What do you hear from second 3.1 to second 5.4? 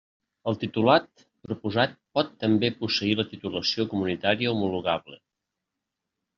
la titulació comunitària homologable.